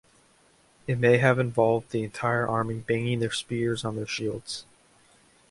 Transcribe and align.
It 0.87 0.97
may 0.97 1.17
have 1.19 1.37
involved 1.37 1.91
the 1.91 2.01
entire 2.03 2.47
army 2.47 2.79
banging 2.79 3.19
their 3.19 3.29
spears 3.31 3.85
on 3.85 3.97
their 3.97 4.07
shields. 4.07 4.65